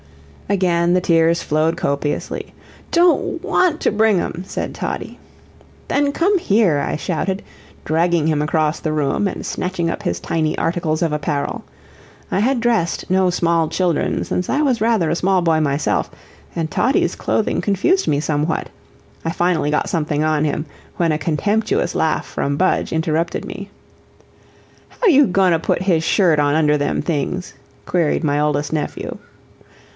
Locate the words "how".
24.89-25.07